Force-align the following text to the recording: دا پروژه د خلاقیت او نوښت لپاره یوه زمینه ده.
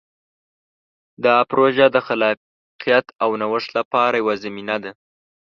دا 1.25 1.35
پروژه 1.49 1.85
د 1.91 1.97
خلاقیت 2.07 3.05
او 3.23 3.29
نوښت 3.41 3.69
لپاره 3.77 4.15
یوه 4.21 4.35
زمینه 4.43 4.77
ده. 4.83 4.91